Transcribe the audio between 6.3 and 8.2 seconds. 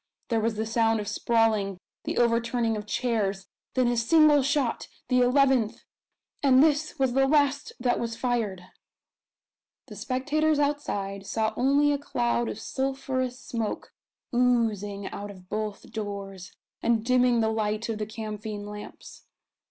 and this was the last that was